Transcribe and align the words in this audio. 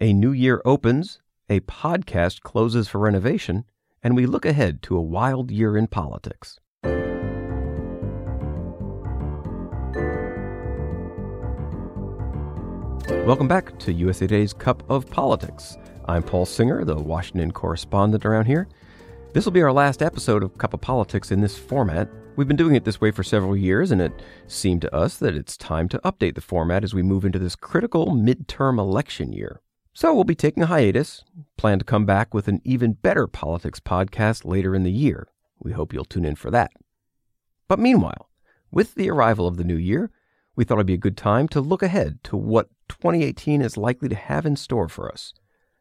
A 0.00 0.12
new 0.12 0.30
year 0.30 0.62
opens, 0.64 1.18
a 1.48 1.58
podcast 1.58 2.42
closes 2.42 2.86
for 2.86 3.00
renovation, 3.00 3.64
and 4.00 4.14
we 4.14 4.26
look 4.26 4.44
ahead 4.44 4.80
to 4.82 4.96
a 4.96 5.02
wild 5.02 5.50
year 5.50 5.76
in 5.76 5.88
politics. 5.88 6.60
Welcome 13.26 13.48
back 13.48 13.76
to 13.80 13.92
USA 13.92 14.28
Today's 14.28 14.52
Cup 14.52 14.88
of 14.88 15.10
Politics. 15.10 15.76
I'm 16.04 16.22
Paul 16.22 16.46
Singer, 16.46 16.84
the 16.84 16.94
Washington 16.94 17.50
correspondent 17.50 18.24
around 18.24 18.44
here. 18.44 18.68
This 19.32 19.46
will 19.46 19.50
be 19.50 19.62
our 19.62 19.72
last 19.72 20.00
episode 20.00 20.44
of 20.44 20.56
Cup 20.58 20.74
of 20.74 20.80
Politics 20.80 21.32
in 21.32 21.40
this 21.40 21.58
format. 21.58 22.08
We've 22.36 22.46
been 22.46 22.56
doing 22.56 22.76
it 22.76 22.84
this 22.84 23.00
way 23.00 23.10
for 23.10 23.24
several 23.24 23.56
years, 23.56 23.90
and 23.90 24.00
it 24.00 24.12
seemed 24.46 24.82
to 24.82 24.94
us 24.94 25.16
that 25.16 25.34
it's 25.34 25.56
time 25.56 25.88
to 25.88 25.98
update 26.04 26.36
the 26.36 26.40
format 26.40 26.84
as 26.84 26.94
we 26.94 27.02
move 27.02 27.24
into 27.24 27.40
this 27.40 27.56
critical 27.56 28.12
midterm 28.12 28.78
election 28.78 29.32
year. 29.32 29.60
So 29.92 30.14
we'll 30.14 30.24
be 30.24 30.34
taking 30.34 30.62
a 30.62 30.66
hiatus, 30.66 31.24
plan 31.56 31.78
to 31.78 31.84
come 31.84 32.06
back 32.06 32.32
with 32.32 32.48
an 32.48 32.60
even 32.64 32.92
better 32.92 33.26
politics 33.26 33.80
podcast 33.80 34.44
later 34.44 34.74
in 34.74 34.84
the 34.84 34.92
year. 34.92 35.28
We 35.58 35.72
hope 35.72 35.92
you'll 35.92 36.04
tune 36.04 36.24
in 36.24 36.36
for 36.36 36.50
that. 36.50 36.70
But 37.66 37.78
meanwhile, 37.78 38.28
with 38.70 38.94
the 38.94 39.10
arrival 39.10 39.46
of 39.46 39.56
the 39.56 39.64
new 39.64 39.76
year, 39.76 40.10
we 40.54 40.64
thought 40.64 40.74
it'd 40.74 40.86
be 40.86 40.94
a 40.94 40.98
good 40.98 41.16
time 41.16 41.48
to 41.48 41.60
look 41.60 41.82
ahead 41.82 42.18
to 42.24 42.36
what 42.36 42.68
2018 42.88 43.62
is 43.62 43.76
likely 43.76 44.08
to 44.08 44.14
have 44.14 44.46
in 44.46 44.56
store 44.56 44.88
for 44.88 45.10
us. 45.10 45.32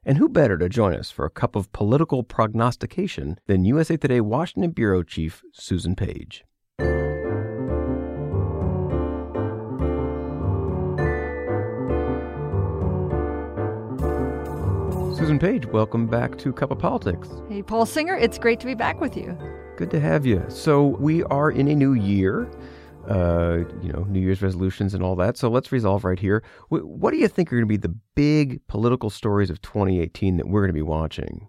And 0.04 0.18
who 0.18 0.30
better 0.30 0.58
to 0.58 0.70
join 0.70 0.94
us 0.94 1.12
for 1.12 1.26
a 1.26 1.30
cup 1.30 1.56
of 1.56 1.72
political 1.74 2.24
prognostication 2.24 3.40
than 3.48 3.66
USA 3.66 3.98
Today 3.98 4.22
Washington 4.22 4.72
Bureau 4.72 5.04
Chief 5.04 5.44
Susan 5.52 5.96
Page? 5.96 6.46
Susan 15.18 15.40
Page, 15.40 15.66
welcome 15.66 16.06
back 16.06 16.38
to 16.38 16.54
Cup 16.54 16.70
of 16.70 16.78
Politics. 16.78 17.28
Hey, 17.50 17.64
Paul 17.64 17.88
Singer, 17.88 18.16
it's 18.16 18.38
great 18.38 18.60
to 18.60 18.68
be 18.68 18.76
back 18.76 19.02
with 19.02 19.18
you. 19.18 19.36
Good 19.76 19.90
to 19.90 20.00
have 20.00 20.28
you. 20.28 20.46
So, 20.48 20.90
we 21.00 21.24
are 21.24 21.50
in 21.50 21.68
a 21.70 21.74
new 21.74 21.94
year 21.94 22.48
uh, 23.10 23.64
you 23.82 23.92
know, 23.92 24.04
New 24.04 24.20
Year's 24.20 24.44
resolutions 24.44 24.94
and 24.94 25.02
all 25.02 25.16
that. 25.16 25.38
So 25.38 25.50
let's 25.50 25.72
resolve 25.72 26.04
right 26.04 26.20
here. 26.20 26.44
What 26.70 27.12
do 27.12 27.18
you 27.18 27.28
think 27.28 27.52
are 27.52 27.56
going 27.56 27.64
to 27.64 27.66
be 27.66 27.78
the 27.78 27.96
big 28.16 28.60
political 28.68 29.10
stories 29.10 29.50
of 29.50 29.60
2018 29.62 30.38
that 30.38 30.48
we're 30.48 30.62
going 30.62 30.70
to 30.70 30.74
be 30.74 30.82
watching? 30.82 31.48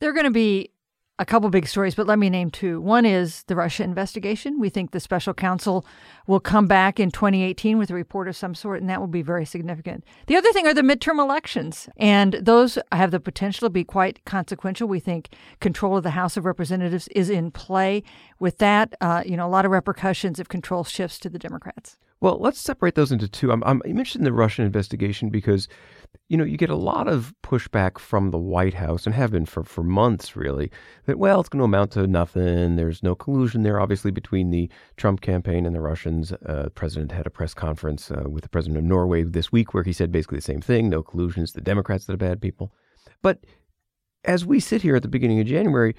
They're 0.00 0.12
going 0.12 0.24
to 0.24 0.30
be 0.30 0.72
a 1.18 1.24
couple 1.24 1.48
big 1.48 1.66
stories, 1.66 1.94
but 1.94 2.06
let 2.06 2.18
me 2.18 2.28
name 2.28 2.50
two. 2.50 2.80
One 2.80 3.06
is 3.06 3.42
the 3.44 3.56
Russia 3.56 3.82
investigation. 3.82 4.60
We 4.60 4.68
think 4.68 4.90
the 4.90 5.00
special 5.00 5.32
counsel 5.32 5.86
will 6.26 6.40
come 6.40 6.66
back 6.66 7.00
in 7.00 7.10
2018 7.10 7.78
with 7.78 7.90
a 7.90 7.94
report 7.94 8.28
of 8.28 8.36
some 8.36 8.54
sort, 8.54 8.80
and 8.80 8.90
that 8.90 9.00
will 9.00 9.06
be 9.06 9.22
very 9.22 9.46
significant. 9.46 10.04
The 10.26 10.36
other 10.36 10.52
thing 10.52 10.66
are 10.66 10.74
the 10.74 10.82
midterm 10.82 11.18
elections, 11.18 11.88
and 11.96 12.34
those 12.34 12.78
have 12.92 13.12
the 13.12 13.20
potential 13.20 13.66
to 13.66 13.70
be 13.70 13.84
quite 13.84 14.22
consequential. 14.26 14.88
We 14.88 15.00
think 15.00 15.30
control 15.60 15.96
of 15.96 16.02
the 16.02 16.10
House 16.10 16.36
of 16.36 16.44
Representatives 16.44 17.08
is 17.08 17.30
in 17.30 17.50
play. 17.50 18.02
With 18.38 18.58
that, 18.58 18.94
uh, 19.00 19.22
you 19.24 19.38
know, 19.38 19.46
a 19.46 19.48
lot 19.48 19.64
of 19.64 19.70
repercussions 19.70 20.38
if 20.38 20.48
control 20.48 20.84
shifts 20.84 21.18
to 21.20 21.30
the 21.30 21.38
Democrats. 21.38 21.96
Well, 22.20 22.38
let's 22.38 22.58
separate 22.58 22.94
those 22.94 23.12
into 23.12 23.28
two. 23.28 23.52
I'm, 23.52 23.62
I'm 23.64 23.82
mentioning 23.84 24.24
the 24.24 24.32
Russian 24.32 24.64
investigation 24.64 25.28
because, 25.28 25.68
you 26.28 26.38
know, 26.38 26.44
you 26.44 26.56
get 26.56 26.70
a 26.70 26.74
lot 26.74 27.08
of 27.08 27.34
pushback 27.42 27.98
from 27.98 28.30
the 28.30 28.38
White 28.38 28.72
House 28.72 29.04
and 29.04 29.14
have 29.14 29.32
been 29.32 29.44
for, 29.44 29.62
for 29.62 29.84
months, 29.84 30.34
really, 30.34 30.70
that, 31.04 31.18
well, 31.18 31.40
it's 31.40 31.50
going 31.50 31.58
to 31.58 31.64
amount 31.64 31.92
to 31.92 32.06
nothing. 32.06 32.76
There's 32.76 33.02
no 33.02 33.14
collusion 33.14 33.64
there, 33.64 33.78
obviously, 33.78 34.10
between 34.10 34.50
the 34.50 34.70
Trump 34.96 35.20
campaign 35.20 35.66
and 35.66 35.74
the 35.74 35.80
Russians. 35.80 36.32
Uh, 36.32 36.62
the 36.64 36.70
president 36.70 37.12
had 37.12 37.26
a 37.26 37.30
press 37.30 37.52
conference 37.52 38.10
uh, 38.10 38.24
with 38.26 38.44
the 38.44 38.48
president 38.48 38.78
of 38.78 38.84
Norway 38.84 39.22
this 39.22 39.52
week 39.52 39.74
where 39.74 39.84
he 39.84 39.92
said 39.92 40.10
basically 40.10 40.38
the 40.38 40.42
same 40.42 40.62
thing 40.62 40.88
no 40.88 41.02
collusion. 41.02 41.42
It's 41.42 41.52
the 41.52 41.60
Democrats 41.60 42.06
that 42.06 42.14
are 42.14 42.16
bad 42.16 42.40
people. 42.40 42.72
But 43.20 43.44
as 44.24 44.46
we 44.46 44.58
sit 44.58 44.80
here 44.80 44.96
at 44.96 45.02
the 45.02 45.08
beginning 45.08 45.40
of 45.40 45.46
January, 45.46 45.94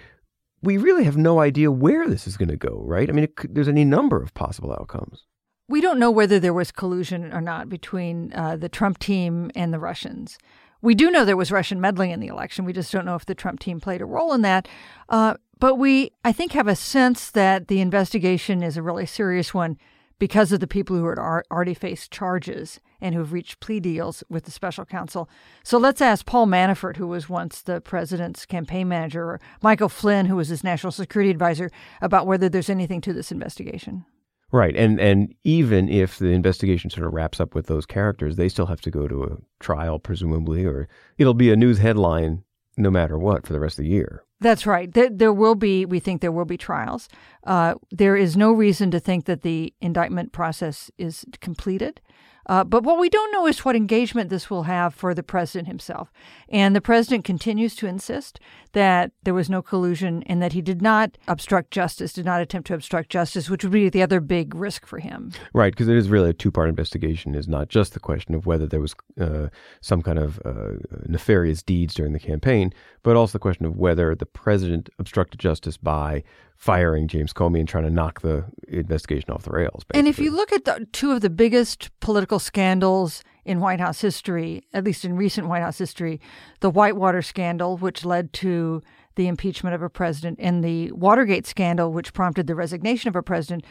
we 0.63 0.77
really 0.77 1.03
have 1.03 1.17
no 1.17 1.39
idea 1.39 1.71
where 1.71 2.07
this 2.07 2.25
is 2.25 2.37
going 2.37 2.49
to 2.49 2.57
go, 2.57 2.81
right? 2.83 3.07
I 3.07 3.13
mean, 3.13 3.25
it, 3.25 3.53
there's 3.53 3.67
any 3.67 3.85
number 3.85 4.21
of 4.21 4.33
possible 4.33 4.71
outcomes. 4.71 5.25
We 5.69 5.81
don't 5.81 5.99
know 5.99 6.11
whether 6.11 6.39
there 6.39 6.53
was 6.53 6.71
collusion 6.71 7.33
or 7.33 7.41
not 7.41 7.67
between 7.67 8.31
uh, 8.33 8.55
the 8.55 8.69
Trump 8.69 8.99
team 8.99 9.51
and 9.53 9.73
the 9.73 9.79
Russians. 9.79 10.37
We 10.81 10.95
do 10.95 11.11
know 11.11 11.25
there 11.25 11.35
was 11.35 11.51
Russian 11.51 11.81
meddling 11.81 12.11
in 12.11 12.19
the 12.19 12.27
election. 12.27 12.63
We 12.63 12.71
just 12.71 12.91
don't 12.91 13.05
know 13.05 13.15
if 13.15 13.25
the 13.25 13.35
Trump 13.35 13.59
team 13.59 13.81
played 13.81 14.01
a 14.01 14.05
role 14.05 14.31
in 14.31 14.43
that. 14.43 14.67
Uh, 15.09 15.35
but 15.59 15.75
we, 15.75 16.11
I 16.23 16.31
think, 16.31 16.53
have 16.53 16.67
a 16.67 16.75
sense 16.75 17.31
that 17.31 17.67
the 17.67 17.81
investigation 17.81 18.63
is 18.63 18.77
a 18.77 18.81
really 18.81 19.05
serious 19.05 19.53
one 19.53 19.77
because 20.19 20.51
of 20.51 20.59
the 20.59 20.67
people 20.67 20.95
who 20.95 21.07
had 21.07 21.19
already 21.19 21.73
faced 21.73 22.11
charges 22.11 22.79
and 23.01 23.13
who 23.13 23.21
have 23.21 23.33
reached 23.33 23.59
plea 23.59 23.79
deals 23.79 24.23
with 24.29 24.45
the 24.45 24.51
special 24.51 24.85
counsel. 24.85 25.29
So 25.63 25.77
let's 25.77 26.01
ask 26.01 26.25
Paul 26.25 26.47
Manafort, 26.47 26.97
who 26.97 27.07
was 27.07 27.29
once 27.29 27.61
the 27.61 27.81
president's 27.81 28.45
campaign 28.45 28.87
manager, 28.87 29.23
or 29.23 29.41
Michael 29.61 29.89
Flynn, 29.89 30.27
who 30.27 30.37
was 30.37 30.47
his 30.47 30.63
national 30.63 30.91
security 30.91 31.29
advisor, 31.29 31.69
about 32.01 32.25
whether 32.25 32.49
there's 32.49 32.69
anything 32.69 33.01
to 33.01 33.13
this 33.13 33.31
investigation. 33.31 34.05
Right, 34.51 34.75
and 34.77 34.99
and 34.99 35.35
even 35.43 35.89
if 35.89 36.19
the 36.19 36.27
investigation 36.29 36.89
sort 36.89 37.05
of 37.05 37.13
wraps 37.13 37.41
up 37.41 37.53
with 37.53 37.67
those 37.67 37.85
characters, 37.85 38.37
they 38.37 38.47
still 38.47 38.67
have 38.67 38.79
to 38.81 38.91
go 38.91 39.07
to 39.07 39.23
a 39.23 39.37
trial, 39.59 39.99
presumably, 39.99 40.65
or 40.65 40.87
it'll 41.17 41.33
be 41.33 41.51
a 41.51 41.57
news 41.57 41.79
headline 41.79 42.43
no 42.77 42.89
matter 42.89 43.17
what 43.17 43.45
for 43.45 43.53
the 43.53 43.59
rest 43.59 43.77
of 43.77 43.83
the 43.83 43.89
year. 43.89 44.23
That's 44.39 44.67
right. 44.67 44.93
There, 44.93 45.09
there 45.09 45.33
will 45.33 45.55
be, 45.55 45.85
we 45.85 45.99
think 45.99 46.21
there 46.21 46.31
will 46.31 46.45
be 46.45 46.57
trials. 46.57 47.09
Uh, 47.43 47.73
there 47.89 48.15
is 48.15 48.37
no 48.37 48.51
reason 48.51 48.91
to 48.91 48.99
think 48.99 49.25
that 49.25 49.41
the 49.41 49.73
indictment 49.81 50.31
process 50.31 50.91
is 50.97 51.25
completed. 51.41 51.99
Uh, 52.45 52.63
but 52.63 52.83
what 52.83 52.99
we 52.99 53.09
don't 53.09 53.31
know 53.31 53.45
is 53.45 53.65
what 53.65 53.75
engagement 53.75 54.29
this 54.29 54.49
will 54.49 54.63
have 54.63 54.93
for 54.93 55.13
the 55.13 55.23
president 55.23 55.67
himself. 55.67 56.11
And 56.47 56.75
the 56.75 56.81
president 56.81 57.25
continues 57.25 57.75
to 57.75 57.87
insist 57.87 58.39
that 58.77 59.11
there 59.23 59.33
was 59.33 59.49
no 59.49 59.63
collusion 59.63 60.21
and 60.27 60.39
that 60.39 60.53
he 60.53 60.61
did 60.61 60.83
not 60.83 61.17
obstruct 61.27 61.71
justice, 61.71 62.13
did 62.13 62.25
not 62.25 62.41
attempt 62.41 62.67
to 62.67 62.75
obstruct 62.75 63.09
justice, 63.09 63.49
which 63.49 63.63
would 63.63 63.73
be 63.73 63.89
the 63.89 64.03
other 64.03 64.19
big 64.19 64.53
risk 64.53 64.85
for 64.85 64.99
him. 64.99 65.31
Right, 65.51 65.73
because 65.73 65.87
it 65.87 65.97
is 65.97 66.09
really 66.09 66.29
a 66.29 66.33
two 66.33 66.51
part 66.51 66.69
investigation. 66.69 67.33
It's 67.33 67.47
not 67.47 67.69
just 67.69 67.95
the 67.95 67.99
question 67.99 68.35
of 68.35 68.45
whether 68.45 68.67
there 68.67 68.79
was 68.79 68.93
uh, 69.19 69.47
some 69.81 70.03
kind 70.03 70.19
of 70.19 70.39
uh, 70.45 70.73
nefarious 71.07 71.63
deeds 71.63 71.95
during 71.95 72.13
the 72.13 72.19
campaign, 72.19 72.71
but 73.01 73.15
also 73.15 73.31
the 73.31 73.39
question 73.39 73.65
of 73.65 73.77
whether 73.77 74.13
the 74.13 74.27
president 74.27 74.91
obstructed 74.99 75.39
justice 75.39 75.75
by 75.75 76.23
firing 76.55 77.07
James 77.07 77.33
Comey 77.33 77.59
and 77.59 77.67
trying 77.67 77.85
to 77.85 77.89
knock 77.89 78.21
the 78.21 78.45
investigation 78.67 79.31
off 79.31 79.41
the 79.41 79.51
rails. 79.51 79.85
Basically. 79.85 79.99
And 79.99 80.07
if 80.07 80.19
you 80.19 80.29
look 80.29 80.51
at 80.53 80.65
the, 80.65 80.87
two 80.91 81.11
of 81.13 81.21
the 81.21 81.31
biggest 81.31 81.89
political 81.99 82.37
scandals 82.37 83.23
in 83.47 83.61
White 83.61 83.79
House 83.79 84.01
history, 84.01 84.61
at 84.73 84.83
least 84.83 85.05
in 85.05 85.15
recent 85.15 85.47
White 85.47 85.63
House 85.63 85.77
history, 85.77 86.19
the 86.59 86.69
Whitewater 86.69 87.21
scandal, 87.21 87.77
which 87.77 88.03
led 88.03 88.33
to 88.33 88.83
the 89.15 89.27
impeachment 89.27 89.73
of 89.73 89.81
a 89.81 89.89
president, 89.89 90.37
and 90.39 90.63
the 90.63 90.91
Watergate 90.91 91.47
scandal, 91.47 91.93
which 91.93 92.13
prompted 92.13 92.45
the 92.45 92.55
resignation 92.55 93.07
of 93.07 93.15
a 93.15 93.23
president, 93.23 93.63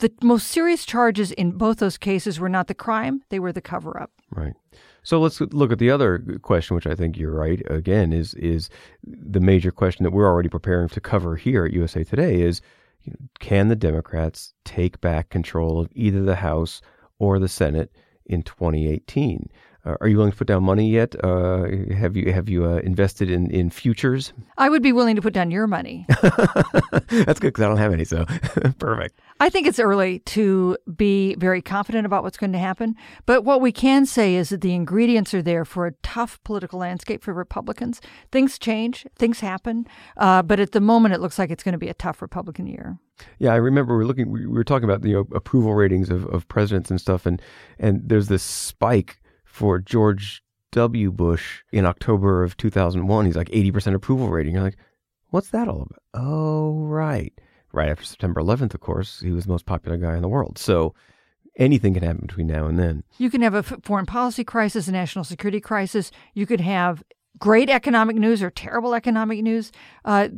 the 0.00 0.12
most 0.22 0.48
serious 0.48 0.84
charges 0.84 1.32
in 1.32 1.52
both 1.52 1.78
those 1.78 1.96
cases 1.96 2.38
were 2.38 2.50
not 2.50 2.66
the 2.66 2.74
crime, 2.74 3.22
they 3.30 3.38
were 3.38 3.52
the 3.52 3.62
cover 3.62 3.98
up. 3.98 4.12
Right. 4.30 4.52
So 5.02 5.18
let's 5.18 5.40
look 5.40 5.72
at 5.72 5.78
the 5.78 5.90
other 5.90 6.38
question, 6.42 6.74
which 6.74 6.86
I 6.86 6.94
think 6.94 7.16
you're 7.16 7.32
right. 7.32 7.62
Again, 7.70 8.12
is 8.12 8.34
is 8.34 8.68
the 9.02 9.40
major 9.40 9.70
question 9.70 10.04
that 10.04 10.10
we're 10.10 10.28
already 10.28 10.50
preparing 10.50 10.90
to 10.90 11.00
cover 11.00 11.36
here 11.36 11.64
at 11.64 11.72
USA 11.72 12.04
Today 12.04 12.42
is, 12.42 12.60
can 13.38 13.68
the 13.68 13.76
Democrats 13.76 14.52
take 14.64 15.00
back 15.00 15.30
control 15.30 15.80
of 15.80 15.88
either 15.92 16.22
the 16.22 16.36
House 16.36 16.82
or 17.18 17.38
the 17.38 17.48
Senate 17.48 17.90
in 18.26 18.42
2018? 18.42 19.50
Uh, 19.86 19.96
are 20.00 20.08
you 20.08 20.16
willing 20.16 20.32
to 20.32 20.36
put 20.36 20.48
down 20.48 20.64
money 20.64 20.90
yet? 20.90 21.14
Uh, 21.22 21.64
have 21.94 22.16
you 22.16 22.32
have 22.32 22.48
you 22.48 22.66
uh, 22.66 22.78
invested 22.78 23.30
in, 23.30 23.50
in 23.52 23.70
futures? 23.70 24.32
I 24.58 24.68
would 24.68 24.82
be 24.82 24.92
willing 24.92 25.14
to 25.14 25.22
put 25.22 25.32
down 25.32 25.52
your 25.52 25.68
money. 25.68 26.06
That's 27.08 27.38
good 27.38 27.54
because 27.54 27.62
I 27.62 27.68
don't 27.68 27.76
have 27.76 27.92
any, 27.92 28.04
so 28.04 28.24
perfect. 28.78 29.20
I 29.38 29.48
think 29.48 29.68
it's 29.68 29.78
early 29.78 30.18
to 30.20 30.76
be 30.96 31.36
very 31.36 31.62
confident 31.62 32.04
about 32.04 32.24
what's 32.24 32.36
going 32.36 32.52
to 32.52 32.58
happen. 32.58 32.96
But 33.26 33.44
what 33.44 33.60
we 33.60 33.70
can 33.70 34.06
say 34.06 34.34
is 34.34 34.48
that 34.48 34.60
the 34.60 34.74
ingredients 34.74 35.32
are 35.34 35.42
there 35.42 35.64
for 35.64 35.86
a 35.86 35.92
tough 36.02 36.42
political 36.42 36.80
landscape 36.80 37.22
for 37.22 37.32
Republicans. 37.32 38.00
Things 38.32 38.58
change, 38.58 39.06
things 39.16 39.38
happen, 39.38 39.86
uh, 40.16 40.42
but 40.42 40.58
at 40.58 40.72
the 40.72 40.80
moment, 40.80 41.14
it 41.14 41.20
looks 41.20 41.38
like 41.38 41.50
it's 41.50 41.62
going 41.62 41.74
to 41.74 41.78
be 41.78 41.88
a 41.88 41.94
tough 41.94 42.20
Republican 42.20 42.66
year. 42.66 42.98
Yeah, 43.38 43.52
I 43.52 43.56
remember 43.56 43.94
we 43.94 43.98
were 43.98 44.06
looking. 44.06 44.32
We 44.32 44.46
were 44.46 44.64
talking 44.64 44.84
about 44.84 45.02
the 45.02 45.10
you 45.10 45.14
know, 45.14 45.36
approval 45.36 45.74
ratings 45.74 46.10
of, 46.10 46.26
of 46.26 46.48
presidents 46.48 46.90
and 46.90 47.00
stuff, 47.00 47.24
and 47.24 47.40
and 47.78 48.02
there's 48.04 48.26
this 48.26 48.42
spike 48.42 49.18
for 49.56 49.78
George 49.78 50.42
W. 50.72 51.10
Bush 51.10 51.62
in 51.72 51.86
October 51.86 52.42
of 52.42 52.58
2001. 52.58 53.24
He's 53.24 53.36
like 53.36 53.48
80% 53.48 53.94
approval 53.94 54.28
rating. 54.28 54.52
You're 54.52 54.62
like, 54.62 54.76
what's 55.30 55.48
that 55.48 55.66
all 55.66 55.82
about? 55.82 56.02
Oh, 56.12 56.80
right. 56.80 57.32
Right 57.72 57.88
after 57.88 58.04
September 58.04 58.42
11th, 58.42 58.74
of 58.74 58.80
course, 58.80 59.20
he 59.20 59.30
was 59.30 59.44
the 59.44 59.52
most 59.52 59.64
popular 59.64 59.96
guy 59.96 60.14
in 60.14 60.20
the 60.20 60.28
world. 60.28 60.58
So 60.58 60.94
anything 61.56 61.94
can 61.94 62.02
happen 62.02 62.26
between 62.26 62.48
now 62.48 62.66
and 62.66 62.78
then. 62.78 63.02
You 63.16 63.30
can 63.30 63.40
have 63.40 63.54
a 63.54 63.62
foreign 63.62 64.04
policy 64.04 64.44
crisis, 64.44 64.88
a 64.88 64.92
national 64.92 65.24
security 65.24 65.60
crisis. 65.60 66.10
You 66.34 66.44
could 66.44 66.60
have 66.60 67.02
great 67.38 67.68
economic 67.68 68.16
news 68.16 68.42
or 68.42 68.50
terrible 68.50 68.94
economic 68.94 69.42
news, 69.42 69.72
uh, 70.04 70.28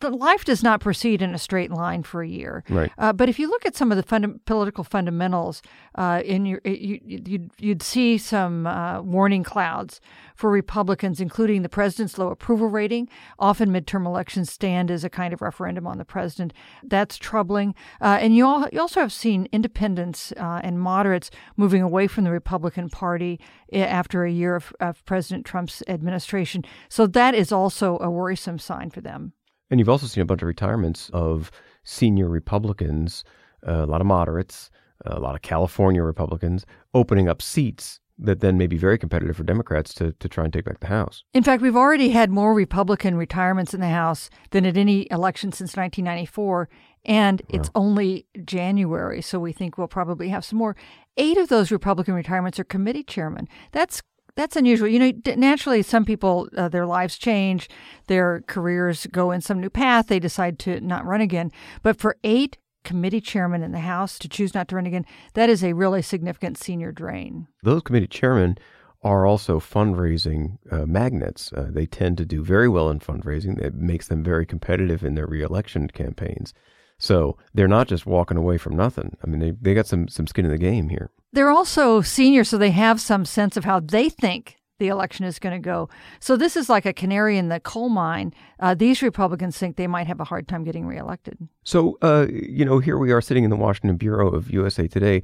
the 0.00 0.10
life 0.10 0.44
does 0.44 0.62
not 0.62 0.80
proceed 0.80 1.22
in 1.22 1.34
a 1.34 1.38
straight 1.38 1.70
line 1.70 2.02
for 2.02 2.22
a 2.22 2.28
year. 2.28 2.64
Right. 2.68 2.90
Uh, 2.98 3.12
but 3.12 3.28
if 3.28 3.38
you 3.38 3.48
look 3.48 3.64
at 3.64 3.76
some 3.76 3.90
of 3.90 3.96
the 3.96 4.02
funda- 4.02 4.38
political 4.44 4.84
fundamentals, 4.84 5.62
uh, 5.94 6.22
in 6.24 6.46
your 6.46 6.60
you, 6.64 7.00
you'd, 7.04 7.50
you'd 7.58 7.82
see 7.82 8.18
some 8.18 8.66
uh, 8.66 9.00
warning 9.02 9.44
clouds 9.44 10.00
for 10.42 10.50
Republicans, 10.50 11.20
including 11.20 11.62
the 11.62 11.68
president's 11.68 12.18
low 12.18 12.26
approval 12.26 12.66
rating. 12.66 13.08
Often, 13.38 13.70
midterm 13.70 14.04
elections 14.04 14.50
stand 14.50 14.90
as 14.90 15.04
a 15.04 15.08
kind 15.08 15.32
of 15.32 15.40
referendum 15.40 15.86
on 15.86 15.98
the 15.98 16.04
president. 16.04 16.52
That's 16.82 17.16
troubling. 17.16 17.76
Uh, 18.00 18.18
and 18.20 18.34
you, 18.34 18.44
all, 18.44 18.66
you 18.72 18.80
also 18.80 18.98
have 18.98 19.12
seen 19.12 19.46
independents 19.52 20.32
uh, 20.32 20.60
and 20.64 20.80
moderates 20.80 21.30
moving 21.56 21.80
away 21.80 22.08
from 22.08 22.24
the 22.24 22.32
Republican 22.32 22.90
Party 22.90 23.38
eh, 23.72 23.84
after 23.84 24.24
a 24.24 24.32
year 24.32 24.56
of, 24.56 24.72
of 24.80 25.04
President 25.04 25.46
Trump's 25.46 25.80
administration. 25.86 26.64
So 26.88 27.06
that 27.06 27.36
is 27.36 27.52
also 27.52 27.98
a 28.00 28.10
worrisome 28.10 28.58
sign 28.58 28.90
for 28.90 29.00
them. 29.00 29.34
And 29.70 29.78
you've 29.78 29.88
also 29.88 30.08
seen 30.08 30.22
a 30.22 30.26
bunch 30.26 30.42
of 30.42 30.48
retirements 30.48 31.08
of 31.12 31.52
senior 31.84 32.28
Republicans, 32.28 33.22
uh, 33.64 33.84
a 33.84 33.86
lot 33.86 34.00
of 34.00 34.08
moderates, 34.08 34.72
a 35.06 35.20
lot 35.20 35.36
of 35.36 35.42
California 35.42 36.02
Republicans 36.02 36.66
opening 36.94 37.28
up 37.28 37.40
seats 37.40 38.00
that 38.22 38.40
then 38.40 38.56
may 38.56 38.66
be 38.66 38.76
very 38.76 38.98
competitive 38.98 39.36
for 39.36 39.44
Democrats 39.44 39.92
to, 39.94 40.12
to 40.12 40.28
try 40.28 40.44
and 40.44 40.52
take 40.52 40.64
back 40.64 40.80
the 40.80 40.86
House. 40.86 41.24
In 41.34 41.42
fact, 41.42 41.62
we've 41.62 41.76
already 41.76 42.10
had 42.10 42.30
more 42.30 42.54
Republican 42.54 43.16
retirements 43.16 43.74
in 43.74 43.80
the 43.80 43.88
House 43.88 44.30
than 44.50 44.64
at 44.64 44.76
any 44.76 45.06
election 45.10 45.52
since 45.52 45.76
1994, 45.76 46.68
and 47.04 47.42
it's 47.48 47.70
only 47.74 48.26
January, 48.44 49.20
so 49.20 49.40
we 49.40 49.52
think 49.52 49.76
we'll 49.76 49.88
probably 49.88 50.28
have 50.28 50.44
some 50.44 50.58
more. 50.58 50.76
Eight 51.16 51.36
of 51.36 51.48
those 51.48 51.70
Republican 51.70 52.14
retirements 52.14 52.60
are 52.60 52.64
committee 52.64 53.02
chairmen. 53.02 53.48
That's 53.72 54.02
that's 54.34 54.56
unusual. 54.56 54.88
You 54.88 54.98
know, 54.98 55.12
naturally, 55.36 55.82
some 55.82 56.06
people, 56.06 56.48
uh, 56.56 56.68
their 56.68 56.86
lives 56.86 57.18
change, 57.18 57.68
their 58.06 58.42
careers 58.46 59.06
go 59.12 59.30
in 59.30 59.42
some 59.42 59.60
new 59.60 59.68
path, 59.68 60.06
they 60.06 60.18
decide 60.18 60.58
to 60.60 60.80
not 60.80 61.04
run 61.04 61.20
again. 61.20 61.52
But 61.82 61.98
for 61.98 62.16
eight 62.24 62.56
committee 62.84 63.20
chairman 63.20 63.62
in 63.62 63.72
the 63.72 63.80
House 63.80 64.18
to 64.18 64.28
choose 64.28 64.54
not 64.54 64.68
to 64.68 64.76
run 64.76 64.86
again, 64.86 65.06
that 65.34 65.48
is 65.48 65.62
a 65.62 65.72
really 65.72 66.02
significant 66.02 66.58
senior 66.58 66.92
drain. 66.92 67.46
Those 67.62 67.82
committee 67.82 68.06
chairmen 68.06 68.58
are 69.02 69.26
also 69.26 69.58
fundraising 69.58 70.58
uh, 70.70 70.86
magnets. 70.86 71.52
Uh, 71.52 71.68
they 71.70 71.86
tend 71.86 72.16
to 72.18 72.24
do 72.24 72.44
very 72.44 72.68
well 72.68 72.88
in 72.88 73.00
fundraising. 73.00 73.58
It 73.58 73.74
makes 73.74 74.08
them 74.08 74.22
very 74.22 74.46
competitive 74.46 75.02
in 75.02 75.14
their 75.14 75.26
reelection 75.26 75.88
campaigns. 75.88 76.54
So 76.98 77.36
they're 77.52 77.66
not 77.66 77.88
just 77.88 78.06
walking 78.06 78.36
away 78.36 78.58
from 78.58 78.76
nothing. 78.76 79.16
I 79.24 79.26
mean, 79.26 79.40
they, 79.40 79.50
they 79.50 79.74
got 79.74 79.88
some, 79.88 80.06
some 80.06 80.28
skin 80.28 80.44
in 80.44 80.52
the 80.52 80.58
game 80.58 80.88
here. 80.88 81.10
They're 81.32 81.50
also 81.50 82.00
senior, 82.00 82.44
so 82.44 82.58
they 82.58 82.70
have 82.70 83.00
some 83.00 83.24
sense 83.24 83.56
of 83.56 83.64
how 83.64 83.80
they 83.80 84.08
think 84.08 84.58
the 84.82 84.88
election 84.88 85.24
is 85.24 85.38
going 85.38 85.54
to 85.54 85.64
go. 85.64 85.88
So 86.18 86.36
this 86.36 86.56
is 86.56 86.68
like 86.68 86.84
a 86.84 86.92
canary 86.92 87.38
in 87.38 87.48
the 87.48 87.60
coal 87.60 87.88
mine. 87.88 88.34
Uh, 88.58 88.74
these 88.74 89.00
Republicans 89.00 89.56
think 89.56 89.76
they 89.76 89.86
might 89.86 90.08
have 90.08 90.18
a 90.18 90.24
hard 90.24 90.48
time 90.48 90.64
getting 90.64 90.86
reelected. 90.86 91.38
So, 91.62 91.98
uh, 92.02 92.26
you 92.28 92.64
know, 92.64 92.80
here 92.80 92.98
we 92.98 93.12
are 93.12 93.20
sitting 93.20 93.44
in 93.44 93.50
the 93.50 93.56
Washington 93.56 93.96
Bureau 93.96 94.28
of 94.28 94.50
USA 94.50 94.88
Today. 94.88 95.22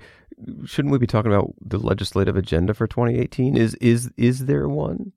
Shouldn't 0.65 0.93
we 0.93 0.99
be 0.99 1.09
talking 1.09 1.33
about 1.33 1.53
the 1.61 1.79
legislative 1.79 2.37
agenda 2.37 2.73
for 2.73 2.87
2018? 2.87 3.57
Is 3.57 3.75
is 3.77 4.13
is 4.17 4.47
there 4.47 4.69
one? 4.69 5.13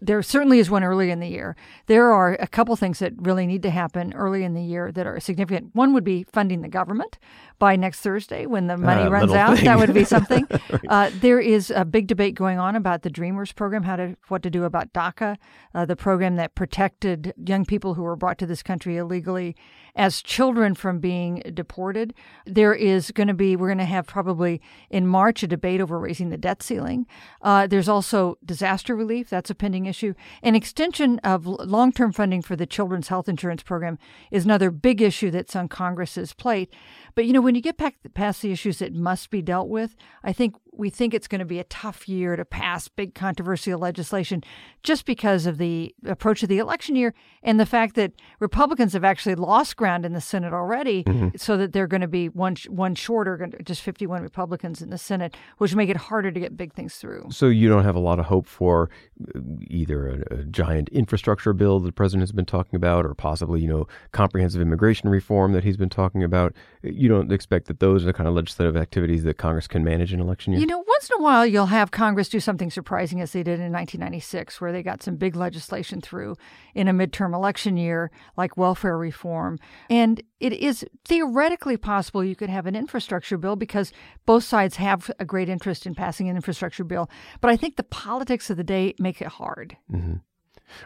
There 0.00 0.22
certainly 0.22 0.58
is 0.58 0.70
one 0.70 0.84
early 0.84 1.10
in 1.10 1.20
the 1.20 1.28
year. 1.28 1.56
There 1.86 2.12
are 2.12 2.34
a 2.34 2.46
couple 2.46 2.76
things 2.76 2.98
that 2.98 3.12
really 3.16 3.46
need 3.46 3.62
to 3.62 3.70
happen 3.70 4.12
early 4.14 4.44
in 4.44 4.54
the 4.54 4.62
year 4.62 4.92
that 4.92 5.06
are 5.06 5.18
significant. 5.20 5.74
One 5.74 5.92
would 5.94 6.04
be 6.04 6.24
funding 6.24 6.62
the 6.62 6.68
government 6.68 7.18
by 7.58 7.76
next 7.76 8.00
Thursday 8.00 8.46
when 8.46 8.66
the 8.66 8.76
money 8.76 9.02
uh, 9.02 9.10
runs 9.10 9.32
out. 9.32 9.56
Thing. 9.56 9.64
That 9.64 9.78
would 9.78 9.94
be 9.94 10.04
something. 10.16 10.46
right. 10.50 10.80
uh, 10.88 11.10
there 11.20 11.40
is 11.40 11.70
a 11.74 11.84
big 11.84 12.06
debate 12.06 12.34
going 12.34 12.58
on 12.58 12.76
about 12.76 13.02
the 13.02 13.10
Dreamers 13.10 13.52
program, 13.52 13.82
how 13.84 13.96
to 13.96 14.16
what 14.28 14.42
to 14.42 14.50
do 14.50 14.64
about 14.64 14.92
DACA, 14.92 15.36
uh, 15.74 15.84
the 15.84 15.96
program 15.96 16.36
that 16.36 16.54
protected 16.54 17.32
young 17.44 17.64
people 17.64 17.94
who 17.94 18.02
were 18.02 18.16
brought 18.16 18.38
to 18.38 18.46
this 18.46 18.62
country 18.62 18.96
illegally 18.96 19.56
as 19.96 20.22
children 20.22 20.74
from 20.74 21.00
being 21.00 21.42
deported. 21.54 22.14
There 22.44 22.74
is 22.74 23.10
going 23.10 23.28
to 23.28 23.34
be 23.34 23.56
we're 23.56 23.68
going 23.68 23.78
to 23.78 23.84
have 23.84 24.06
probably 24.06 24.60
in 24.90 25.06
March 25.06 25.42
a 25.42 25.46
debate 25.46 25.80
over 25.80 25.98
raising 25.98 26.28
the 26.28 26.36
debt 26.36 26.62
ceiling. 26.62 27.06
Uh, 27.42 27.66
there's 27.66 27.88
also 27.88 28.38
disaster 28.44 28.94
relief. 28.94 29.30
That's 29.30 29.50
a 29.50 29.54
pending 29.54 29.86
issue. 29.86 30.14
An 30.42 30.54
extension 30.54 31.18
of 31.20 31.46
long 31.46 31.92
term 31.92 32.12
funding 32.12 32.42
for 32.42 32.54
the 32.54 32.66
Children's 32.66 33.08
Health 33.08 33.28
Insurance 33.28 33.62
Program 33.62 33.98
is 34.30 34.44
another 34.44 34.70
big 34.70 35.00
issue 35.00 35.30
that's 35.30 35.56
on 35.56 35.68
Congress's 35.68 36.34
plate. 36.34 36.72
But 37.16 37.24
you 37.24 37.32
know, 37.32 37.40
when 37.40 37.54
you 37.54 37.62
get 37.62 37.78
back 37.78 37.96
past 38.14 38.42
the 38.42 38.52
issues 38.52 38.78
that 38.78 38.92
must 38.92 39.30
be 39.30 39.40
dealt 39.40 39.68
with, 39.68 39.96
I 40.22 40.34
think 40.34 40.54
we 40.78 40.90
think 40.90 41.14
it's 41.14 41.26
going 41.26 41.38
to 41.38 41.46
be 41.46 41.58
a 41.58 41.64
tough 41.64 42.08
year 42.08 42.36
to 42.36 42.44
pass 42.44 42.88
big 42.88 43.14
controversial 43.14 43.78
legislation 43.78 44.44
just 44.82 45.06
because 45.06 45.46
of 45.46 45.58
the 45.58 45.94
approach 46.04 46.42
of 46.42 46.48
the 46.48 46.58
election 46.58 46.94
year 46.94 47.14
and 47.42 47.58
the 47.58 47.66
fact 47.66 47.94
that 47.94 48.12
Republicans 48.38 48.92
have 48.92 49.04
actually 49.04 49.34
lost 49.34 49.76
ground 49.76 50.04
in 50.04 50.12
the 50.12 50.20
Senate 50.20 50.52
already, 50.52 51.04
mm-hmm. 51.04 51.28
so 51.36 51.56
that 51.56 51.72
they're 51.72 51.86
going 51.86 52.02
to 52.02 52.08
be 52.08 52.28
one 52.28 52.56
one 52.68 52.94
shorter, 52.94 53.48
just 53.64 53.82
51 53.82 54.22
Republicans 54.22 54.82
in 54.82 54.90
the 54.90 54.98
Senate, 54.98 55.34
which 55.58 55.74
make 55.74 55.88
it 55.88 55.96
harder 55.96 56.30
to 56.30 56.38
get 56.38 56.56
big 56.56 56.74
things 56.74 56.96
through. 56.96 57.26
So 57.30 57.46
you 57.46 57.68
don't 57.68 57.84
have 57.84 57.96
a 57.96 58.00
lot 58.00 58.18
of 58.18 58.26
hope 58.26 58.46
for 58.46 58.90
uh, 59.34 59.40
either 59.68 60.08
a, 60.30 60.40
a 60.40 60.44
giant 60.44 60.88
infrastructure 60.90 61.52
bill 61.52 61.80
that 61.80 61.86
the 61.86 61.92
president 61.92 62.22
has 62.22 62.32
been 62.32 62.44
talking 62.44 62.76
about, 62.76 63.06
or 63.06 63.14
possibly 63.14 63.60
you 63.60 63.68
know 63.68 63.88
comprehensive 64.12 64.60
immigration 64.60 65.08
reform 65.08 65.52
that 65.52 65.64
he's 65.64 65.78
been 65.78 65.88
talking 65.88 66.22
about. 66.22 66.54
You 66.82 67.05
don't 67.08 67.32
expect 67.32 67.66
that 67.66 67.80
those 67.80 68.02
are 68.04 68.06
the 68.06 68.12
kind 68.12 68.28
of 68.28 68.34
legislative 68.34 68.76
activities 68.76 69.24
that 69.24 69.36
Congress 69.38 69.66
can 69.66 69.84
manage 69.84 70.12
in 70.12 70.20
election 70.20 70.52
year. 70.52 70.60
You 70.60 70.66
know, 70.66 70.84
once 70.86 71.10
in 71.10 71.20
a 71.20 71.22
while 71.22 71.46
you'll 71.46 71.66
have 71.66 71.90
Congress 71.90 72.28
do 72.28 72.40
something 72.40 72.70
surprising, 72.70 73.20
as 73.20 73.32
they 73.32 73.42
did 73.42 73.60
in 73.60 73.72
1996, 73.72 74.60
where 74.60 74.72
they 74.72 74.82
got 74.82 75.02
some 75.02 75.16
big 75.16 75.36
legislation 75.36 76.00
through 76.00 76.36
in 76.74 76.88
a 76.88 76.92
midterm 76.92 77.34
election 77.34 77.76
year, 77.76 78.10
like 78.36 78.56
welfare 78.56 78.98
reform. 78.98 79.58
And 79.90 80.22
it 80.40 80.52
is 80.52 80.84
theoretically 81.04 81.76
possible 81.76 82.24
you 82.24 82.36
could 82.36 82.50
have 82.50 82.66
an 82.66 82.76
infrastructure 82.76 83.38
bill 83.38 83.56
because 83.56 83.92
both 84.26 84.44
sides 84.44 84.76
have 84.76 85.10
a 85.18 85.24
great 85.24 85.48
interest 85.48 85.86
in 85.86 85.94
passing 85.94 86.28
an 86.28 86.36
infrastructure 86.36 86.84
bill. 86.84 87.10
But 87.40 87.50
I 87.50 87.56
think 87.56 87.76
the 87.76 87.82
politics 87.82 88.50
of 88.50 88.56
the 88.56 88.64
day 88.64 88.94
make 88.98 89.20
it 89.20 89.28
hard. 89.28 89.76
Mm-hmm. 89.92 90.16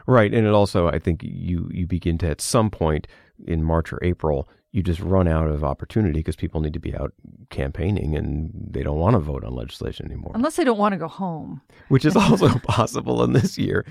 Right, 0.06 0.32
and 0.32 0.46
it 0.46 0.52
also 0.52 0.88
I 0.88 0.98
think 0.98 1.22
you 1.22 1.68
you 1.72 1.86
begin 1.86 2.18
to 2.18 2.28
at 2.28 2.40
some 2.40 2.70
point 2.70 3.06
in 3.46 3.62
March 3.62 3.92
or 3.92 3.98
April 4.02 4.48
you 4.72 4.82
just 4.82 5.00
run 5.00 5.26
out 5.26 5.48
of 5.48 5.64
opportunity 5.64 6.20
because 6.20 6.36
people 6.36 6.60
need 6.60 6.72
to 6.72 6.80
be 6.80 6.94
out 6.94 7.12
campaigning 7.50 8.16
and 8.16 8.50
they 8.54 8.82
don't 8.82 8.98
want 8.98 9.14
to 9.14 9.18
vote 9.18 9.44
on 9.44 9.54
legislation 9.54 10.06
anymore. 10.06 10.32
Unless 10.34 10.56
they 10.56 10.64
don't 10.64 10.78
want 10.78 10.92
to 10.92 10.98
go 10.98 11.08
home. 11.08 11.60
Which 11.88 12.04
is 12.04 12.14
also 12.16 12.48
possible 12.62 13.22
in 13.24 13.32
this 13.32 13.58
year. 13.58 13.84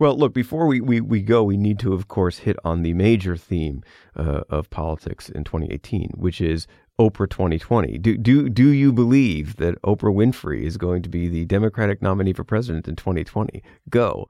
Well, 0.00 0.16
look, 0.16 0.34
before 0.34 0.66
we, 0.66 0.80
we, 0.80 1.00
we 1.00 1.22
go, 1.22 1.44
we 1.44 1.56
need 1.56 1.78
to, 1.80 1.92
of 1.92 2.08
course, 2.08 2.38
hit 2.38 2.56
on 2.64 2.82
the 2.82 2.94
major 2.94 3.36
theme 3.36 3.84
uh, 4.16 4.40
of 4.50 4.68
politics 4.70 5.28
in 5.28 5.44
2018, 5.44 6.10
which 6.16 6.40
is 6.40 6.66
Oprah 6.98 7.30
2020. 7.30 7.98
Do, 7.98 8.18
do, 8.18 8.48
do 8.48 8.70
you 8.70 8.92
believe 8.92 9.54
that 9.56 9.80
Oprah 9.82 10.12
Winfrey 10.12 10.64
is 10.64 10.76
going 10.76 11.02
to 11.02 11.08
be 11.08 11.28
the 11.28 11.44
Democratic 11.44 12.02
nominee 12.02 12.32
for 12.32 12.42
president 12.42 12.88
in 12.88 12.96
2020? 12.96 13.62
Go. 13.88 14.28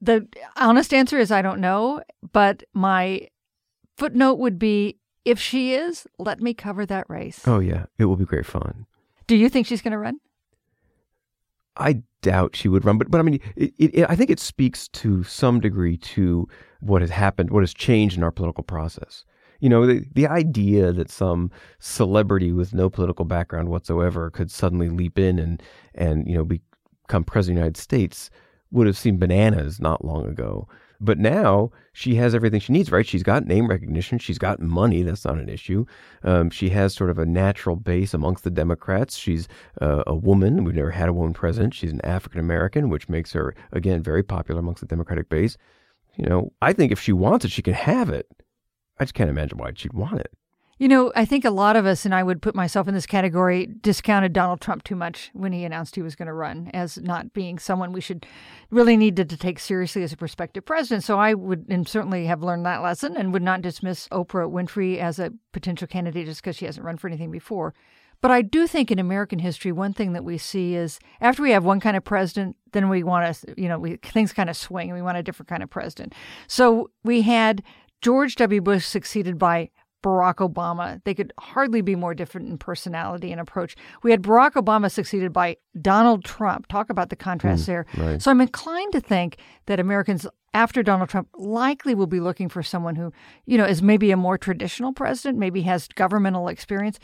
The 0.00 0.26
honest 0.56 0.92
answer 0.92 1.16
is 1.18 1.30
I 1.30 1.42
don't 1.42 1.60
know, 1.60 2.02
but 2.32 2.64
my 2.74 3.28
footnote 3.96 4.34
would 4.34 4.58
be 4.58 4.98
if 5.24 5.38
she 5.38 5.74
is, 5.74 6.06
let 6.18 6.40
me 6.40 6.54
cover 6.54 6.84
that 6.86 7.08
race. 7.08 7.42
Oh, 7.46 7.58
yeah. 7.58 7.86
It 7.98 8.04
will 8.04 8.16
be 8.16 8.24
great 8.24 8.46
fun. 8.46 8.86
Do 9.26 9.36
you 9.36 9.48
think 9.48 9.66
she's 9.66 9.82
going 9.82 9.92
to 9.92 9.98
run? 9.98 10.18
I 11.76 12.02
doubt 12.22 12.54
she 12.56 12.68
would 12.68 12.84
run, 12.84 12.98
but 12.98 13.10
but 13.10 13.18
I 13.18 13.22
mean, 13.22 13.40
it, 13.56 13.72
it, 13.78 14.06
I 14.08 14.14
think 14.14 14.30
it 14.30 14.38
speaks 14.38 14.86
to 14.88 15.24
some 15.24 15.60
degree 15.60 15.96
to 15.96 16.48
what 16.80 17.02
has 17.02 17.10
happened, 17.10 17.50
what 17.50 17.62
has 17.62 17.74
changed 17.74 18.16
in 18.16 18.22
our 18.22 18.30
political 18.30 18.62
process. 18.62 19.24
You 19.60 19.68
know, 19.68 19.86
the, 19.86 20.04
the 20.12 20.26
idea 20.26 20.92
that 20.92 21.10
some 21.10 21.50
celebrity 21.80 22.52
with 22.52 22.74
no 22.74 22.88
political 22.90 23.24
background 23.24 23.70
whatsoever 23.70 24.30
could 24.30 24.50
suddenly 24.50 24.88
leap 24.88 25.18
in 25.18 25.38
and 25.38 25.62
and 25.94 26.28
you 26.28 26.36
know 26.36 26.44
become 26.44 27.24
president 27.24 27.58
of 27.58 27.62
the 27.62 27.66
United 27.66 27.76
States 27.76 28.30
would 28.70 28.86
have 28.86 28.96
seemed 28.96 29.20
bananas 29.20 29.80
not 29.80 30.04
long 30.04 30.26
ago. 30.26 30.68
But 31.04 31.18
now 31.18 31.70
she 31.92 32.14
has 32.14 32.34
everything 32.34 32.60
she 32.60 32.72
needs, 32.72 32.90
right? 32.90 33.06
She's 33.06 33.22
got 33.22 33.46
name 33.46 33.68
recognition. 33.68 34.18
She's 34.18 34.38
got 34.38 34.60
money. 34.60 35.02
That's 35.02 35.24
not 35.24 35.38
an 35.38 35.48
issue. 35.48 35.84
Um, 36.22 36.48
she 36.50 36.70
has 36.70 36.94
sort 36.94 37.10
of 37.10 37.18
a 37.18 37.26
natural 37.26 37.76
base 37.76 38.14
amongst 38.14 38.42
the 38.44 38.50
Democrats. 38.50 39.16
She's 39.16 39.46
uh, 39.82 40.02
a 40.06 40.14
woman. 40.14 40.64
We've 40.64 40.74
never 40.74 40.90
had 40.90 41.08
a 41.08 41.12
woman 41.12 41.34
president. 41.34 41.74
She's 41.74 41.92
an 41.92 42.04
African 42.04 42.40
American, 42.40 42.88
which 42.88 43.08
makes 43.08 43.32
her, 43.32 43.54
again, 43.72 44.02
very 44.02 44.22
popular 44.22 44.60
amongst 44.60 44.80
the 44.80 44.86
Democratic 44.86 45.28
base. 45.28 45.56
You 46.16 46.26
know, 46.26 46.52
I 46.62 46.72
think 46.72 46.90
if 46.90 47.00
she 47.00 47.12
wants 47.12 47.44
it, 47.44 47.50
she 47.50 47.62
can 47.62 47.74
have 47.74 48.08
it. 48.08 48.26
I 48.98 49.04
just 49.04 49.14
can't 49.14 49.30
imagine 49.30 49.58
why 49.58 49.72
she'd 49.74 49.92
want 49.92 50.20
it. 50.20 50.32
You 50.76 50.88
know, 50.88 51.12
I 51.14 51.24
think 51.24 51.44
a 51.44 51.50
lot 51.50 51.76
of 51.76 51.86
us, 51.86 52.04
and 52.04 52.12
I 52.12 52.24
would 52.24 52.42
put 52.42 52.54
myself 52.54 52.88
in 52.88 52.94
this 52.94 53.06
category, 53.06 53.66
discounted 53.80 54.32
Donald 54.32 54.60
Trump 54.60 54.82
too 54.82 54.96
much 54.96 55.30
when 55.32 55.52
he 55.52 55.64
announced 55.64 55.94
he 55.94 56.02
was 56.02 56.16
going 56.16 56.26
to 56.26 56.32
run 56.32 56.68
as 56.74 56.98
not 56.98 57.32
being 57.32 57.60
someone 57.60 57.92
we 57.92 58.00
should 58.00 58.26
really 58.70 58.96
need 58.96 59.16
to, 59.16 59.24
take 59.24 59.58
seriously 59.58 60.02
as 60.02 60.12
a 60.12 60.16
prospective 60.16 60.64
president. 60.64 61.04
So 61.04 61.18
I 61.18 61.34
would, 61.34 61.66
and 61.68 61.86
certainly 61.88 62.26
have 62.26 62.42
learned 62.42 62.66
that 62.66 62.82
lesson 62.82 63.16
and 63.16 63.32
would 63.32 63.42
not 63.42 63.62
dismiss 63.62 64.08
Oprah 64.08 64.50
Winfrey 64.50 64.98
as 64.98 65.18
a 65.18 65.32
potential 65.52 65.86
candidate 65.86 66.26
just 66.26 66.42
because 66.42 66.56
she 66.56 66.66
hasn't 66.66 66.84
run 66.84 66.96
for 66.96 67.06
anything 67.08 67.30
before. 67.30 67.74
But 68.20 68.30
I 68.30 68.42
do 68.42 68.66
think 68.66 68.90
in 68.90 68.98
American 68.98 69.38
history, 69.38 69.70
one 69.70 69.92
thing 69.92 70.12
that 70.14 70.24
we 70.24 70.38
see 70.38 70.74
is 70.74 70.98
after 71.20 71.42
we 71.42 71.50
have 71.50 71.64
one 71.64 71.78
kind 71.78 71.96
of 71.96 72.04
president, 72.04 72.56
then 72.72 72.88
we 72.88 73.02
want 73.02 73.34
to, 73.34 73.54
you 73.56 73.68
know, 73.68 73.78
we, 73.78 73.96
things 73.96 74.32
kind 74.32 74.48
of 74.48 74.56
swing 74.56 74.88
and 74.88 74.96
we 74.96 75.02
want 75.02 75.18
a 75.18 75.22
different 75.22 75.48
kind 75.48 75.62
of 75.62 75.70
president. 75.70 76.14
So 76.46 76.90
we 77.04 77.22
had 77.22 77.62
George 78.00 78.36
W. 78.36 78.60
Bush 78.60 78.86
succeeded 78.86 79.38
by 79.38 79.70
Barack 80.04 80.36
Obama. 80.36 81.02
They 81.04 81.14
could 81.14 81.32
hardly 81.38 81.80
be 81.80 81.96
more 81.96 82.14
different 82.14 82.48
in 82.48 82.58
personality 82.58 83.32
and 83.32 83.40
approach. 83.40 83.74
We 84.02 84.10
had 84.10 84.22
Barack 84.22 84.52
Obama 84.52 84.90
succeeded 84.90 85.32
by 85.32 85.56
Donald 85.80 86.24
Trump. 86.24 86.66
Talk 86.66 86.90
about 86.90 87.08
the 87.08 87.16
contrast 87.16 87.62
mm, 87.62 87.66
there. 87.66 87.86
Right. 87.96 88.20
So 88.22 88.30
I'm 88.30 88.42
inclined 88.42 88.92
to 88.92 89.00
think 89.00 89.38
that 89.66 89.80
Americans 89.80 90.26
after 90.52 90.82
Donald 90.82 91.08
Trump 91.08 91.28
likely 91.36 91.94
will 91.94 92.06
be 92.06 92.20
looking 92.20 92.48
for 92.48 92.62
someone 92.62 92.94
who, 92.94 93.12
you 93.46 93.56
know, 93.58 93.64
is 93.64 93.82
maybe 93.82 94.10
a 94.10 94.16
more 94.16 94.38
traditional 94.38 94.92
president, 94.92 95.38
maybe 95.38 95.62
has 95.62 95.88
governmental 95.88 96.48
experience, 96.48 96.98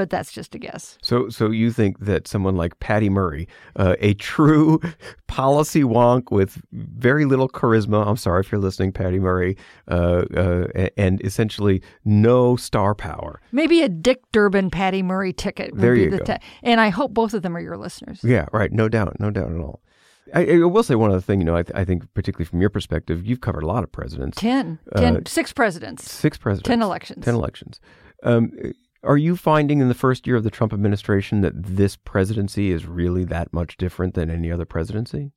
but 0.00 0.08
that's 0.08 0.32
just 0.32 0.54
a 0.54 0.58
guess. 0.58 0.96
So, 1.02 1.28
so 1.28 1.50
you 1.50 1.70
think 1.70 2.00
that 2.00 2.26
someone 2.26 2.56
like 2.56 2.80
Patty 2.80 3.10
Murray, 3.10 3.46
uh, 3.76 3.96
a 3.98 4.14
true 4.14 4.80
policy 5.26 5.82
wonk 5.82 6.30
with 6.30 6.58
very 6.72 7.26
little 7.26 7.50
charisma. 7.50 8.06
I'm 8.06 8.16
sorry 8.16 8.40
if 8.40 8.50
you're 8.50 8.62
listening, 8.62 8.92
Patty 8.92 9.18
Murray, 9.18 9.58
uh, 9.88 10.24
uh, 10.34 10.88
and 10.96 11.22
essentially 11.22 11.82
no 12.06 12.56
star 12.56 12.94
power. 12.94 13.42
Maybe 13.52 13.82
a 13.82 13.90
Dick 13.90 14.22
Durbin, 14.32 14.70
Patty 14.70 15.02
Murray 15.02 15.34
ticket. 15.34 15.72
there 15.74 15.94
you 15.94 16.08
the 16.08 16.24
go. 16.24 16.36
and 16.62 16.80
I 16.80 16.88
hope 16.88 17.12
both 17.12 17.34
of 17.34 17.42
them 17.42 17.54
are 17.54 17.60
your 17.60 17.76
listeners. 17.76 18.24
Yeah, 18.24 18.46
right. 18.54 18.72
No 18.72 18.88
doubt. 18.88 19.20
No 19.20 19.30
doubt 19.30 19.52
at 19.52 19.60
all. 19.60 19.82
I, 20.32 20.46
I, 20.46 20.56
will 20.60 20.82
say 20.82 20.94
one 20.94 21.10
other 21.10 21.20
thing. 21.20 21.40
You 21.40 21.44
know, 21.44 21.56
I, 21.56 21.62
th- 21.62 21.76
I, 21.76 21.84
think 21.84 22.04
particularly 22.14 22.46
from 22.46 22.62
your 22.62 22.70
perspective, 22.70 23.26
you've 23.26 23.42
covered 23.42 23.64
a 23.64 23.66
lot 23.66 23.84
of 23.84 23.92
presidents. 23.92 24.40
Ten, 24.40 24.78
ten, 24.96 25.18
uh, 25.18 25.20
six 25.26 25.52
presidents. 25.52 26.10
Six 26.10 26.38
presidents. 26.38 26.66
Ten 26.66 26.80
elections. 26.80 27.22
Ten 27.22 27.34
elections. 27.34 27.80
Um, 28.22 28.52
are 29.02 29.16
you 29.16 29.36
finding 29.36 29.80
in 29.80 29.88
the 29.88 29.94
first 29.94 30.26
year 30.26 30.36
of 30.36 30.44
the 30.44 30.50
Trump 30.50 30.72
administration 30.72 31.40
that 31.40 31.52
this 31.54 31.96
presidency 31.96 32.70
is 32.70 32.86
really 32.86 33.24
that 33.24 33.52
much 33.52 33.76
different 33.76 34.14
than 34.14 34.30
any 34.30 34.50
other 34.52 34.64
presidency? 34.64 35.32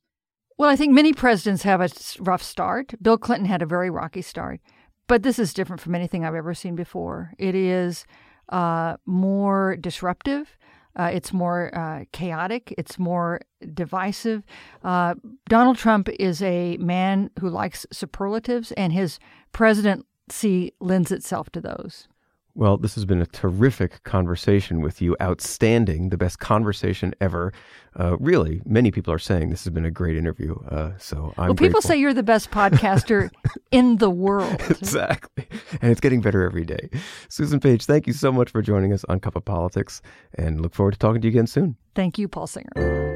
Well, 0.58 0.70
I 0.70 0.76
think 0.76 0.92
many 0.92 1.12
presidents 1.12 1.62
have 1.62 1.80
a 1.80 1.88
rough 2.20 2.42
start. 2.42 2.94
Bill 3.02 3.18
Clinton 3.18 3.46
had 3.46 3.62
a 3.62 3.66
very 3.66 3.90
rocky 3.90 4.22
start, 4.22 4.60
but 5.08 5.22
this 5.22 5.38
is 5.38 5.54
different 5.54 5.80
from 5.80 5.94
anything 5.94 6.24
I've 6.24 6.34
ever 6.34 6.54
seen 6.54 6.76
before. 6.76 7.32
It 7.38 7.54
is 7.54 8.04
uh, 8.50 8.96
more 9.06 9.76
disruptive. 9.76 10.56
Uh, 10.96 11.10
it's 11.12 11.32
more 11.32 11.76
uh, 11.76 12.04
chaotic. 12.12 12.72
It's 12.78 12.98
more 13.00 13.40
divisive. 13.72 14.44
Uh, 14.84 15.14
Donald 15.48 15.76
Trump 15.76 16.08
is 16.20 16.40
a 16.40 16.76
man 16.76 17.30
who 17.40 17.48
likes 17.48 17.84
superlatives, 17.90 18.70
and 18.72 18.92
his 18.92 19.18
presidency 19.52 20.72
lends 20.78 21.10
itself 21.10 21.50
to 21.50 21.60
those. 21.60 22.06
Well, 22.56 22.76
this 22.76 22.94
has 22.94 23.04
been 23.04 23.20
a 23.20 23.26
terrific 23.26 24.04
conversation 24.04 24.80
with 24.80 25.02
you. 25.02 25.16
Outstanding, 25.20 26.10
the 26.10 26.16
best 26.16 26.38
conversation 26.38 27.12
ever. 27.20 27.52
Uh, 27.98 28.16
really, 28.18 28.62
many 28.64 28.92
people 28.92 29.12
are 29.12 29.18
saying 29.18 29.50
this 29.50 29.64
has 29.64 29.72
been 29.72 29.84
a 29.84 29.90
great 29.90 30.16
interview. 30.16 30.56
Uh, 30.68 30.92
so 30.96 31.34
I'm. 31.36 31.48
Well, 31.48 31.54
people 31.56 31.82
say 31.82 31.96
you're 31.96 32.14
the 32.14 32.22
best 32.22 32.52
podcaster 32.52 33.30
in 33.72 33.96
the 33.96 34.10
world. 34.10 34.60
exactly, 34.70 35.48
and 35.82 35.90
it's 35.90 36.00
getting 36.00 36.20
better 36.20 36.44
every 36.44 36.64
day. 36.64 36.90
Susan 37.28 37.58
Page, 37.58 37.86
thank 37.86 38.06
you 38.06 38.12
so 38.12 38.30
much 38.30 38.50
for 38.50 38.62
joining 38.62 38.92
us 38.92 39.04
on 39.08 39.18
Cup 39.18 39.34
of 39.34 39.44
Politics, 39.44 40.00
and 40.34 40.60
look 40.60 40.74
forward 40.74 40.92
to 40.92 40.98
talking 40.98 41.20
to 41.22 41.26
you 41.26 41.32
again 41.32 41.48
soon. 41.48 41.76
Thank 41.96 42.18
you, 42.18 42.28
Paul 42.28 42.46
Singer. 42.46 43.13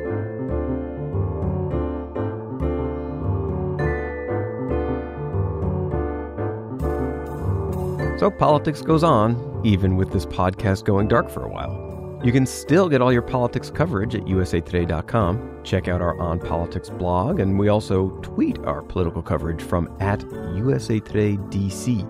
So 8.18 8.32
politics 8.32 8.82
goes 8.82 9.04
on, 9.04 9.60
even 9.64 9.96
with 9.96 10.10
this 10.10 10.26
podcast 10.26 10.84
going 10.84 11.06
dark 11.06 11.30
for 11.30 11.44
a 11.44 11.48
while. 11.48 12.20
You 12.24 12.32
can 12.32 12.46
still 12.46 12.88
get 12.88 13.00
all 13.00 13.12
your 13.12 13.22
politics 13.22 13.70
coverage 13.70 14.16
at 14.16 14.22
usatoday.com. 14.22 15.60
Check 15.62 15.86
out 15.86 16.02
our 16.02 16.18
On 16.20 16.40
Politics 16.40 16.90
blog, 16.90 17.38
and 17.38 17.56
we 17.56 17.68
also 17.68 18.10
tweet 18.22 18.58
our 18.64 18.82
political 18.82 19.22
coverage 19.22 19.62
from 19.62 19.88
at 20.00 20.24
USA 20.56 20.98
Today 20.98 21.36
DC. 21.36 22.02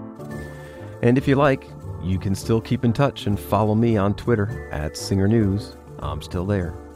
And 1.02 1.18
if 1.18 1.28
you 1.28 1.34
like, 1.34 1.68
you 2.02 2.18
can 2.18 2.34
still 2.34 2.62
keep 2.62 2.86
in 2.86 2.94
touch 2.94 3.26
and 3.26 3.38
follow 3.38 3.74
me 3.74 3.98
on 3.98 4.14
Twitter 4.14 4.66
at 4.72 4.96
Singer 4.96 5.28
News. 5.28 5.76
I'm 5.98 6.22
still 6.22 6.46
there. 6.46 6.87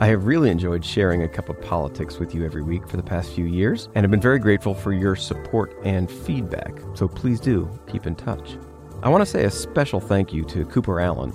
I 0.00 0.06
have 0.06 0.26
really 0.26 0.48
enjoyed 0.48 0.84
sharing 0.84 1.24
a 1.24 1.28
cup 1.28 1.48
of 1.48 1.60
politics 1.60 2.20
with 2.20 2.32
you 2.32 2.44
every 2.44 2.62
week 2.62 2.86
for 2.86 2.96
the 2.96 3.02
past 3.02 3.32
few 3.32 3.46
years, 3.46 3.88
and 3.96 4.04
have 4.04 4.12
been 4.12 4.20
very 4.20 4.38
grateful 4.38 4.72
for 4.72 4.92
your 4.92 5.16
support 5.16 5.76
and 5.82 6.08
feedback. 6.08 6.78
So 6.94 7.08
please 7.08 7.40
do 7.40 7.68
keep 7.88 8.06
in 8.06 8.14
touch. 8.14 8.58
I 9.02 9.08
want 9.08 9.22
to 9.22 9.26
say 9.26 9.42
a 9.42 9.50
special 9.50 9.98
thank 9.98 10.32
you 10.32 10.44
to 10.44 10.66
Cooper 10.66 11.00
Allen, 11.00 11.32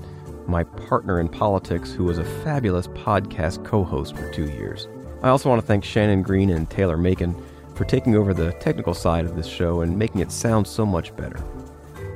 my 0.48 0.63
partner 0.63 1.20
in 1.20 1.27
politics, 1.27 1.91
who 1.91 2.05
was 2.05 2.20
a 2.20 2.24
fabulous 2.24 2.88
podcast 2.88 3.65
co 3.65 3.84
host 3.84 4.15
for 4.15 4.32
two 4.32 4.46
years. 4.46 4.88
I 5.24 5.27
also 5.27 5.50
want 5.50 5.62
to 5.62 5.67
thank 5.67 5.84
Shannon 5.84 6.22
Green 6.22 6.50
and 6.50 6.70
Taylor 6.70 6.98
Macon 6.98 7.36
for 7.75 7.84
taking 7.84 8.15
over 8.15 8.34
the 8.34 8.53
technical 8.53 8.93
side 8.93 9.25
of 9.25 9.36
this 9.36 9.48
show 9.48 9.82
and 9.82 10.00
making 10.00 10.22
it 10.22 10.32
sound 10.32 10.65
so 10.65 10.86
much 10.86 11.13
better. 11.17 11.43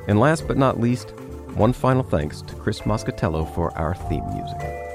And 0.07 0.17
last 0.17 0.47
but 0.47 0.57
not 0.57 0.79
least, 0.79 1.09
one 1.55 1.73
final 1.73 2.03
thanks 2.03 2.41
to 2.43 2.55
Chris 2.55 2.81
Moscatello 2.81 3.53
for 3.53 3.77
our 3.77 3.95
theme 3.95 4.23
music. 4.33 4.86